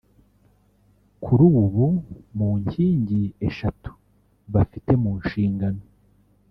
Kuri 1.23 1.43
ubu 1.61 1.85
mu 2.37 2.49
nkingi 2.61 3.21
eshatu 3.47 3.91
bafite 4.53 4.91
mu 5.01 5.11
nshingano 5.21 5.81